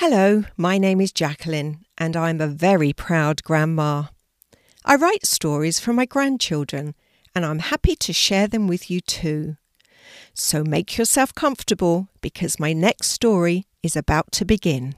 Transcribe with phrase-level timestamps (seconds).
[0.00, 4.04] Hello, my name is Jacqueline, and I'm a very proud grandma.
[4.84, 6.94] I write stories for my grandchildren,
[7.34, 9.56] and I'm happy to share them with you too.
[10.34, 14.94] So make yourself comfortable because my next story is about to begin.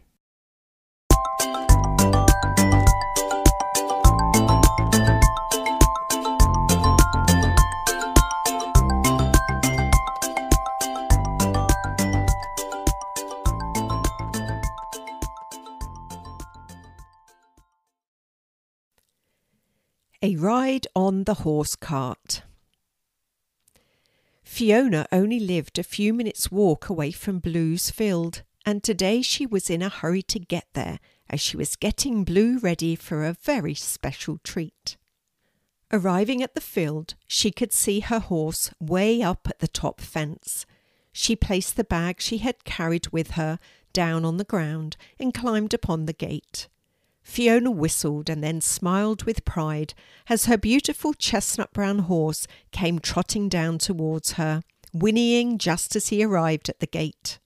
[20.23, 22.43] A ride on the horse cart.
[24.43, 29.71] Fiona only lived a few minutes' walk away from Blue's field, and today she was
[29.71, 30.99] in a hurry to get there
[31.31, 34.99] as she was getting Blue ready for a very special treat.
[35.91, 40.67] Arriving at the field, she could see her horse way up at the top fence.
[41.13, 43.59] She placed the bag she had carried with her
[43.95, 46.69] down on the ground and climbed upon the gate.
[47.31, 49.95] Fiona whistled and then smiled with pride
[50.29, 56.25] as her beautiful chestnut brown horse came trotting down towards her, whinnying just as he
[56.25, 57.39] arrived at the gate.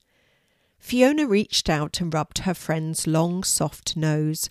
[0.79, 4.49] Fiona reached out and rubbed her friend's long, soft nose.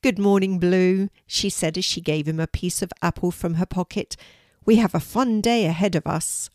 [0.00, 3.66] Good morning, Blue, she said as she gave him a piece of apple from her
[3.66, 4.16] pocket.
[4.64, 6.50] We have a fun day ahead of us.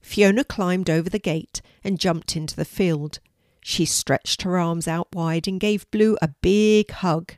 [0.00, 3.18] Fiona climbed over the gate and jumped into the field.
[3.62, 7.34] She stretched her arms out wide and gave Blue a big hug.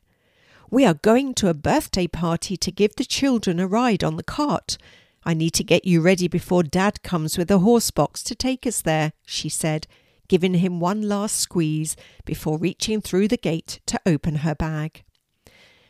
[0.71, 4.23] We are going to a birthday party to give the children a ride on the
[4.23, 4.79] cart.
[5.25, 8.67] I need to get you ready before Dad comes with a horse box to take
[8.67, 9.87] us there, she said,
[10.27, 15.05] giving him one last squeeze before reaching through the gate to open her bag.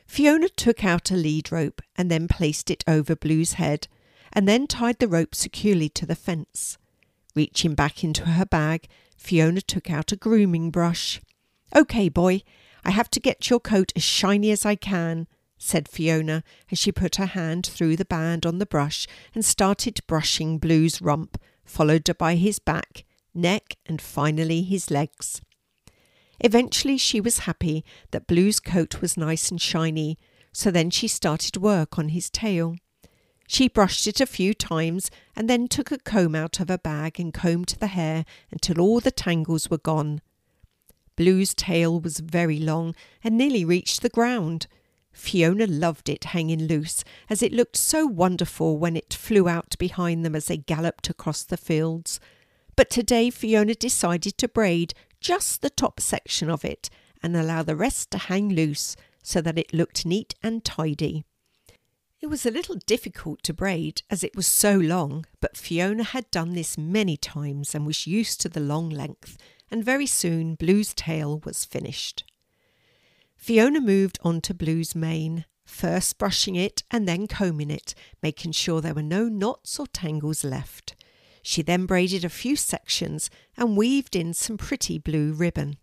[0.06, 3.88] Fiona took out a lead rope and then placed it over Blue's head,
[4.32, 6.76] and then tied the rope securely to the fence.
[7.34, 8.88] Reaching back into her bag,
[9.24, 11.18] Fiona took out a grooming brush.
[11.74, 12.42] OK, boy,
[12.84, 15.26] I have to get your coat as shiny as I can,
[15.56, 20.06] said Fiona as she put her hand through the band on the brush and started
[20.06, 25.40] brushing Blue's rump, followed by his back, neck, and finally his legs.
[26.40, 30.18] Eventually, she was happy that Blue's coat was nice and shiny,
[30.52, 32.76] so then she started work on his tail.
[33.46, 37.20] She brushed it a few times and then took a comb out of her bag
[37.20, 40.20] and combed the hair until all the tangles were gone.
[41.16, 44.66] Blue's tail was very long and nearly reached the ground.
[45.12, 50.24] Fiona loved it hanging loose, as it looked so wonderful when it flew out behind
[50.24, 52.18] them as they galloped across the fields.
[52.74, 56.90] But today Fiona decided to braid just the top section of it
[57.22, 61.24] and allow the rest to hang loose so that it looked neat and tidy.
[62.24, 66.30] It was a little difficult to braid as it was so long, but Fiona had
[66.30, 69.36] done this many times and was used to the long length,
[69.70, 72.24] and very soon Blue's tail was finished.
[73.36, 78.80] Fiona moved on to Blue's mane, first brushing it and then combing it, making sure
[78.80, 80.96] there were no knots or tangles left.
[81.42, 85.76] She then braided a few sections and weaved in some pretty blue ribbon.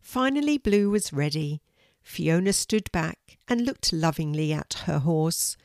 [0.00, 1.60] Finally, Blue was ready.
[2.02, 5.56] Fiona stood back and looked lovingly at her horse.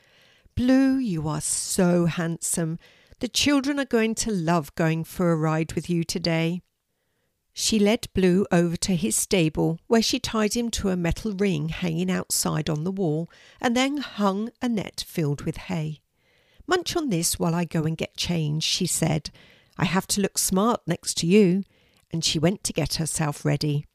[0.56, 2.80] Blue, you are so handsome.
[3.20, 6.62] The children are going to love going for a ride with you today.
[7.54, 11.70] She led Blue over to his stable, where she tied him to a metal ring
[11.70, 16.02] hanging outside on the wall, and then hung a net filled with hay.
[16.68, 19.32] Munch on this while I go and get changed, she said.
[19.78, 21.64] I have to look smart next to you.
[22.12, 23.86] And she went to get herself ready.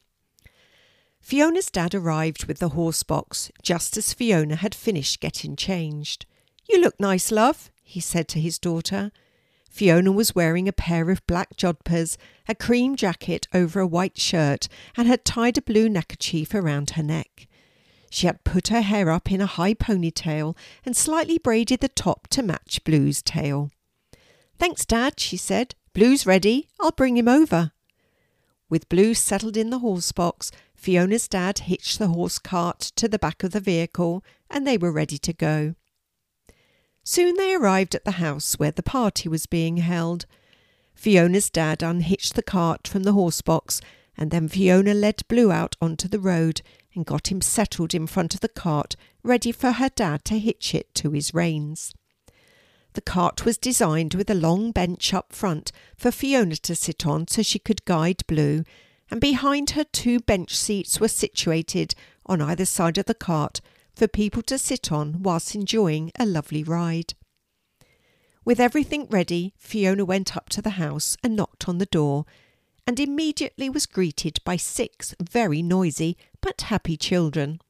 [1.23, 6.25] Fiona's dad arrived with the horse box just as Fiona had finished getting changed.
[6.67, 9.09] You look nice, love, he said to his daughter.
[9.69, 12.17] Fiona was wearing a pair of black jodhpurs,
[12.47, 14.67] a cream jacket over a white shirt,
[14.97, 17.47] and had tied a blue neckerchief around her neck.
[18.09, 22.27] She had put her hair up in a high ponytail and slightly braided the top
[22.31, 23.71] to match Blue's tail.
[24.59, 25.73] Thanks, Dad, she said.
[25.93, 26.67] Blue's ready.
[26.81, 27.71] I'll bring him over.
[28.69, 30.51] With Blue settled in the horse box,
[30.83, 34.91] Fiona's dad hitched the horse cart to the back of the vehicle and they were
[34.91, 35.75] ready to go.
[37.05, 40.25] Soon they arrived at the house where the party was being held.
[40.93, 43.79] Fiona's dad unhitched the cart from the horse box
[44.17, 46.61] and then Fiona led Blue out onto the road
[46.93, 50.75] and got him settled in front of the cart, ready for her dad to hitch
[50.75, 51.93] it to his reins.
[52.91, 57.29] The cart was designed with a long bench up front for Fiona to sit on
[57.29, 58.65] so she could guide Blue
[59.13, 61.93] and behind her two bench seats were situated
[62.25, 63.61] on either side of the cart
[63.95, 67.13] for people to sit on whilst enjoying a lovely ride.
[68.43, 72.25] With everything ready, Fiona went up to the house and knocked on the door,
[72.87, 77.61] and immediately was greeted by six very noisy but happy children.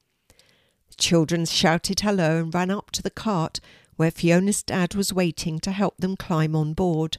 [0.92, 3.60] The children shouted hello and ran up to the cart
[3.98, 7.18] where Fiona's dad was waiting to help them climb on board.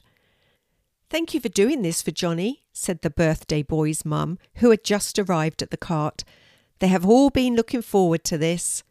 [1.09, 5.19] Thank you for doing this for Johnny, said the birthday boy's mum, who had just
[5.19, 6.23] arrived at the cart.
[6.79, 8.83] They have all been looking forward to this.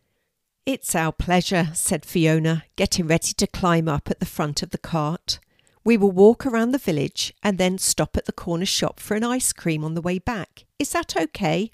[0.65, 4.79] It's our pleasure, said Fiona, getting ready to climb up at the front of the
[4.79, 5.41] cart.
[5.85, 9.25] We will walk around the village and then stop at the corner shop for an
[9.25, 10.65] ice cream on the way back.
[10.79, 11.71] Is that okay?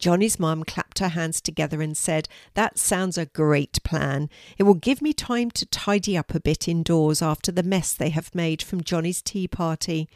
[0.00, 4.30] Johnny's mum clapped her hands together and said, That sounds a great plan.
[4.56, 8.08] It will give me time to tidy up a bit indoors after the mess they
[8.08, 10.08] have made from Johnny's tea party.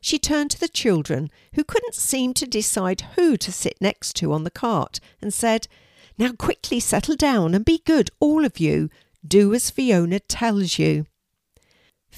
[0.00, 4.32] She turned to the children, who couldn't seem to decide who to sit next to
[4.32, 5.68] on the cart, and said,
[6.16, 8.88] Now quickly settle down and be good, all of you.
[9.26, 11.04] Do as Fiona tells you.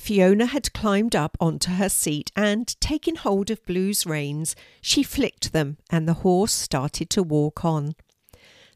[0.01, 5.53] Fiona had climbed up onto her seat and, taking hold of Blue's reins, she flicked
[5.53, 7.95] them and the horse started to walk on.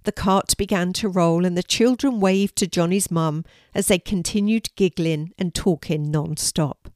[0.03, 4.69] The cart began to roll and the children waved to Johnny's mum as they continued
[4.77, 6.91] giggling and talking non-stop.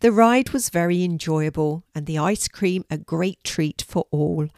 [0.00, 4.48] The ride was very enjoyable and the ice cream a great treat for all.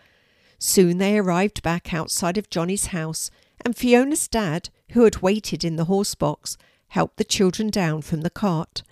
[0.59, 3.31] Soon they arrived back outside of Johnny's house
[3.63, 6.57] and Fiona's dad, who had waited in the horse box,
[6.95, 8.85] helped the children down from the cart.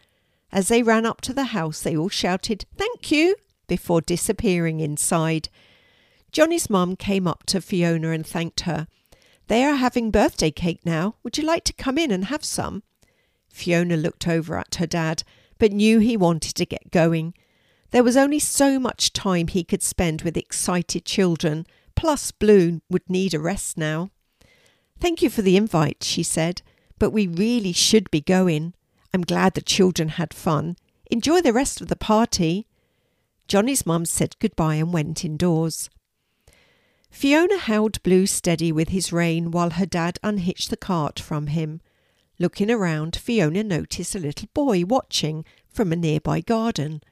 [0.50, 3.37] As they ran up to the house, they all shouted, Thank you,
[3.69, 5.49] before disappearing inside.
[6.32, 8.88] Johnny's mum came up to Fiona and thanked her.
[9.46, 11.14] They are having birthday cake now.
[11.22, 12.82] Would you like to come in and have some?
[13.49, 15.22] Fiona looked over at her dad,
[15.58, 17.34] but knew he wanted to get going.
[17.93, 23.08] There was only so much time he could spend with excited children, plus Blue would
[23.08, 24.10] need a rest now.
[24.98, 26.62] Thank you for the invite, she said
[27.02, 28.75] but we really should be going.
[29.12, 30.76] I'm glad the children had fun.
[31.10, 32.69] Enjoy the rest of the party.
[33.49, 35.90] Johnny's mum said goodbye and went indoors.
[37.10, 41.81] Fiona held Blue steady with his rein while her dad unhitched the cart from him.
[42.38, 47.02] Looking around, Fiona noticed a little boy watching from a nearby garden.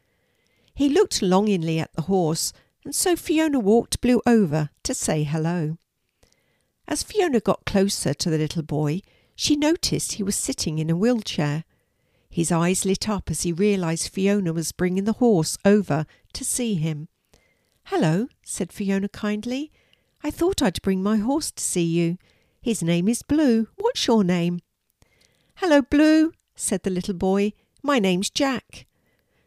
[0.73, 2.53] He looked longingly at the horse,
[2.85, 5.79] and so Fiona walked Blue over to say hello.
[6.87, 9.03] As Fiona got closer to the little boy,
[9.41, 11.65] she noticed he was sitting in a wheelchair.
[12.29, 16.05] His eyes lit up as he realized Fiona was bringing the horse over
[16.35, 17.09] to see him.
[17.85, 19.73] Hello, said Fiona kindly.
[20.23, 22.19] I thought I'd bring my horse to see you.
[22.61, 23.69] His name is Blue.
[23.77, 24.61] What's your name?
[25.55, 27.55] Hello, Blue, said the little boy.
[27.83, 28.85] My name's Jack.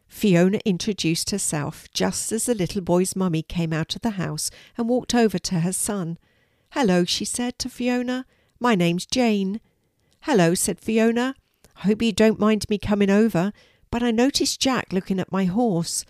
[0.08, 4.88] Fiona introduced herself just as the little boy's mummy came out of the house and
[4.88, 6.18] walked over to her son.
[6.72, 8.26] Hello, she said to Fiona.
[8.58, 9.60] My name's Jane.
[10.26, 11.34] Hello, said Fiona.
[11.76, 13.52] I hope you don't mind me coming over,
[13.90, 16.06] but I noticed Jack looking at my horse.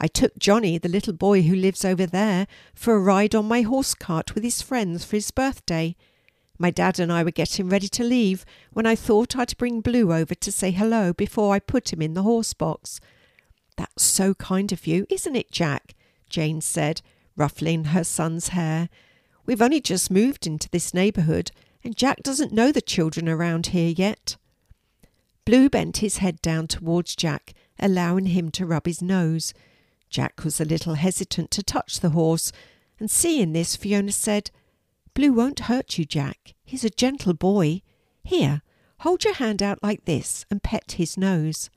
[0.00, 3.60] I took Johnny, the little boy who lives over there, for a ride on my
[3.60, 5.96] horse cart with his friends for his birthday.
[6.58, 10.14] My dad and I were getting ready to leave when I thought I'd bring Blue
[10.14, 13.00] over to say hello before I put him in the horse box.
[13.76, 15.94] That's so kind of you, isn't it, Jack?
[16.30, 17.02] Jane said,
[17.36, 18.88] ruffling her son's hair.
[19.44, 21.50] We've only just moved into this neighbourhood
[21.88, 24.36] and Jack doesn't know the children around here yet.
[25.46, 29.54] Blue bent his head down towards Jack, allowing him to rub his nose.
[30.10, 32.52] Jack was a little hesitant to touch the horse,
[33.00, 34.50] and seeing this, Fiona said,
[35.14, 36.52] Blue won't hurt you, Jack.
[36.62, 37.80] He's a gentle boy.
[38.22, 38.60] Here,
[38.98, 41.70] hold your hand out like this and pet his nose.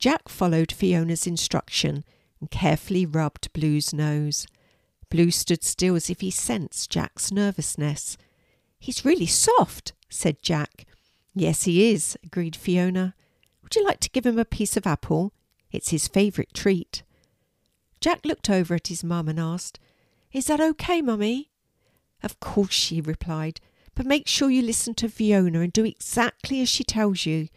[0.00, 2.04] Jack followed Fiona's instruction
[2.40, 4.48] and carefully rubbed Blue's nose.
[5.10, 8.18] Blue stood still as if he sensed Jack's nervousness.
[8.78, 10.86] He's really soft, said Jack.
[11.34, 13.14] Yes, he is, agreed Fiona.
[13.62, 15.32] Would you like to give him a piece of apple?
[15.72, 17.02] It's his favourite treat.
[18.00, 19.78] Jack looked over at his mum and asked,
[20.32, 21.50] Is that okay, mummy?
[22.22, 23.60] Of course, she replied,
[23.94, 27.48] but make sure you listen to Fiona and do exactly as she tells you.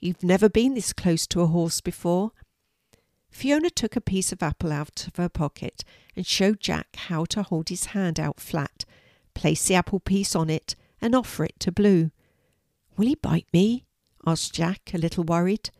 [0.00, 2.32] You've never been this close to a horse before.
[3.30, 5.84] Fiona took a piece of apple out of her pocket
[6.16, 8.84] and showed Jack how to hold his hand out flat
[9.38, 12.10] place the apple piece on it, and offer it to Blue.
[12.96, 13.84] Will he bite me?
[14.26, 15.70] asked Jack, a little worried.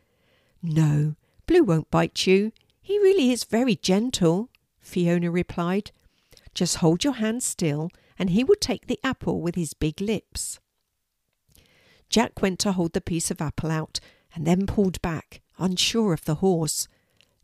[0.63, 2.53] No, Blue won't bite you.
[2.81, 4.49] He really is very gentle,
[4.79, 5.91] Fiona replied.
[6.53, 10.59] Just hold your hand still, and he will take the apple with his big lips.
[12.09, 13.99] Jack went to hold the piece of apple out,
[14.33, 16.87] and then pulled back, unsure of the horse.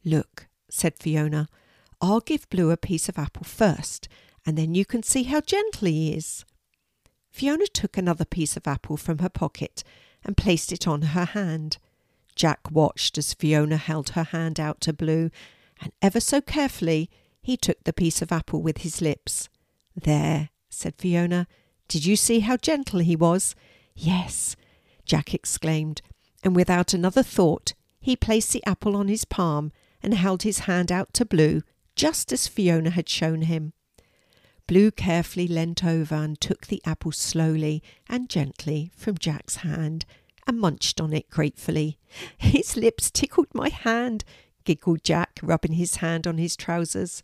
[0.05, 1.49] Look, said Fiona,
[1.99, 4.07] I'll give Blue a piece of apple first,
[4.45, 6.45] and then you can see how gentle he is.
[7.31, 9.83] Fiona took another piece of apple from her pocket
[10.23, 11.77] and placed it on her hand.
[12.35, 15.29] Jack watched as Fiona held her hand out to Blue,
[15.81, 17.09] and ever so carefully
[17.41, 19.49] he took the piece of apple with his lips.
[19.95, 21.47] There, said Fiona.
[21.87, 23.55] Did you see how gentle he was?
[23.95, 24.55] Yes,
[25.05, 26.01] Jack exclaimed,
[26.43, 29.71] and without another thought, he placed the apple on his palm
[30.01, 31.61] and held his hand out to Blue,
[31.95, 33.73] just as Fiona had shown him.
[34.67, 40.05] Blue carefully leant over and took the apple slowly and gently from Jack's hand
[40.47, 41.97] and munched on it gratefully.
[42.37, 44.23] His lips tickled my hand,
[44.63, 47.23] giggled Jack, rubbing his hand on his trousers.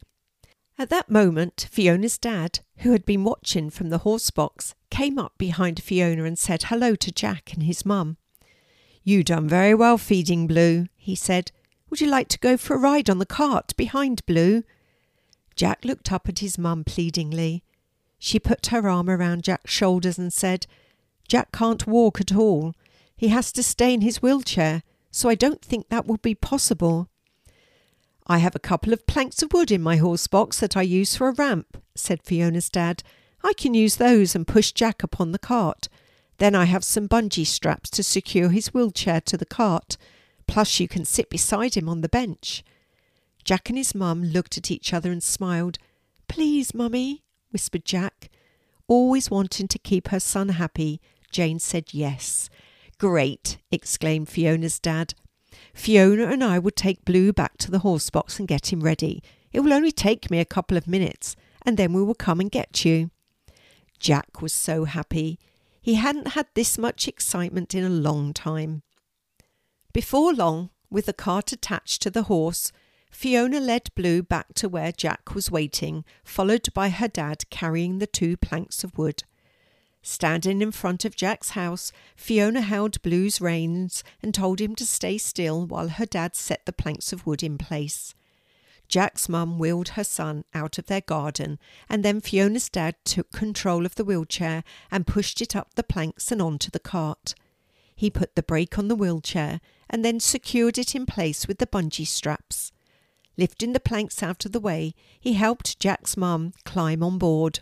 [0.78, 5.38] At that moment, Fiona's dad, who had been watching from the horse box, came up
[5.38, 8.18] behind Fiona and said hello to Jack and his mum.
[9.04, 11.52] You done very well feeding Blue, he said.
[11.90, 14.64] Would you like to go for a ride on the cart behind Blue?
[15.56, 17.64] Jack looked up at his mum pleadingly.
[18.20, 20.68] She put her arm around Jack's shoulders and said,
[21.28, 22.74] Jack can't walk at all.
[23.16, 27.08] He has to stay in his wheelchair, so I don't think that would be possible.
[28.28, 31.16] I have a couple of planks of wood in my horse box that I use
[31.16, 33.04] for a ramp, said Fiona's dad.
[33.44, 35.90] I can use those and push Jack upon the cart.
[36.38, 39.98] Then I have some bungee straps to secure his wheelchair to the cart.
[40.48, 42.64] Plus, you can sit beside him on the bench.
[43.44, 45.78] Jack and his mum looked at each other and smiled.
[46.28, 48.30] Please, mummy, whispered Jack.
[48.88, 52.50] Always wanting to keep her son happy, Jane said yes.
[52.98, 55.14] Great, exclaimed Fiona's dad.
[55.74, 59.24] Fiona and I will take Blue back to the horse box and get him ready.
[59.52, 62.52] It will only take me a couple of minutes, and then we will come and
[62.52, 63.12] get you.
[64.00, 65.40] Jack was so happy.
[65.82, 68.84] He hadn't had this much excitement in a long time.
[69.94, 72.72] Before long, with the cart attached to the horse,
[73.12, 78.08] Fiona led Blue back to where Jack was waiting, followed by her dad carrying the
[78.08, 79.24] two planks of wood.
[80.02, 85.20] Standing in front of Jack's house, Fiona held Blue's reins and told him to stay
[85.20, 88.16] still while her dad set the planks of wood in place.
[88.88, 93.86] Jack's mum wheeled her son out of their garden, and then Fiona's dad took control
[93.86, 97.36] of the wheelchair and pushed it up the planks and onto the cart.
[97.96, 101.68] He put the brake on the wheelchair and then secured it in place with the
[101.68, 102.71] bungee straps.
[103.42, 107.62] Lifting the planks out of the way, he helped Jack's mum climb on board.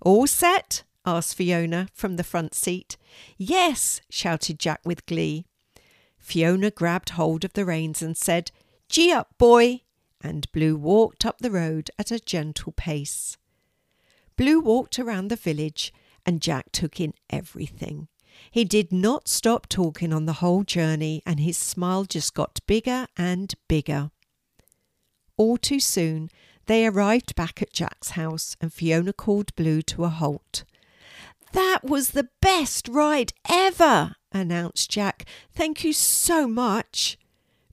[0.00, 0.84] All set?
[1.04, 2.96] asked Fiona from the front seat.
[3.36, 5.46] Yes, shouted Jack with glee.
[6.16, 8.52] Fiona grabbed hold of the reins and said,
[8.88, 9.80] Gee up, boy!
[10.20, 13.36] And Blue walked up the road at a gentle pace.
[14.36, 15.92] Blue walked around the village
[16.24, 18.06] and Jack took in everything.
[18.52, 23.08] He did not stop talking on the whole journey, and his smile just got bigger
[23.16, 24.12] and bigger.
[25.40, 26.28] All too soon,
[26.66, 30.64] they arrived back at Jack's house, and Fiona called Blue to a halt.
[31.52, 35.24] That was the best ride ever, announced Jack.
[35.54, 37.16] Thank you so much.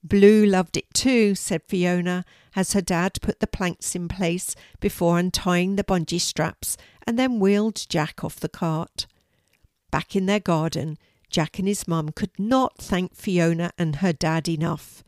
[0.02, 2.24] Blue loved it too, said Fiona,
[2.56, 7.38] as her dad put the planks in place before untying the bungee straps and then
[7.38, 9.06] wheeled Jack off the cart.
[9.90, 10.96] Back in their garden,
[11.28, 15.04] Jack and his mum could not thank Fiona and her dad enough.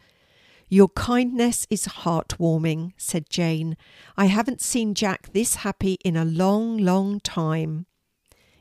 [0.73, 3.77] Your kindness is heartwarming, said Jane.
[4.17, 7.87] I haven't seen Jack this happy in a long, long time.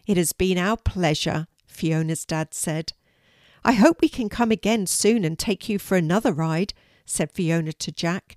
[0.07, 2.93] It has been our pleasure, Fiona's dad said.
[3.63, 6.73] I hope we can come again soon and take you for another ride,
[7.05, 8.35] said Fiona to Jack.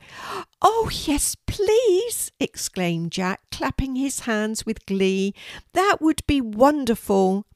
[0.61, 5.33] Oh, yes, please, exclaimed Jack, clapping his hands with glee.
[5.73, 7.47] That would be wonderful.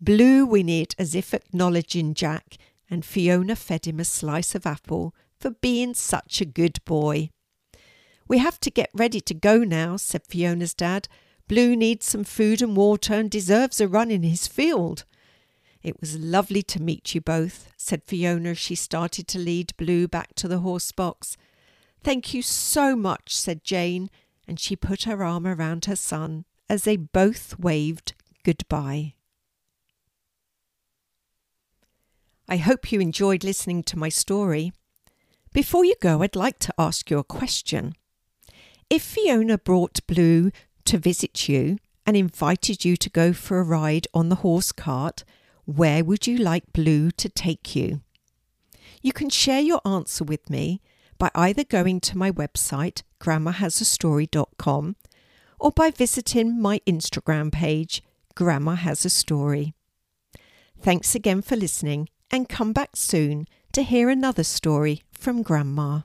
[0.00, 2.56] Blue whinnied as if acknowledging Jack,
[2.88, 7.30] and Fiona fed him a slice of apple for being such a good boy.
[8.28, 11.08] We have to get ready to go now, said Fiona's dad.
[11.48, 15.04] Blue needs some food and water and deserves a run in his field.
[15.82, 20.06] It was lovely to meet you both, said Fiona as she started to lead Blue
[20.06, 21.36] back to the horse box.
[22.04, 24.10] Thank you so much, said Jane,
[24.46, 28.12] and she put her arm around her son as they both waved
[28.44, 29.14] goodbye.
[32.48, 34.72] I hope you enjoyed listening to my story.
[35.52, 37.94] Before you go, I'd like to ask you a question.
[38.88, 40.52] If Fiona brought Blue
[40.84, 45.24] to visit you and invited you to go for a ride on the horse cart,
[45.64, 48.00] where would you like Blue to take you?
[49.02, 50.80] You can share your answer with me
[51.18, 54.96] by either going to my website, grandmahasastory.com,
[55.58, 58.02] or by visiting my Instagram page,
[58.34, 59.74] Grandma Has a Story.
[60.80, 66.00] Thanks again for listening and come back soon to hear another story from Grandma.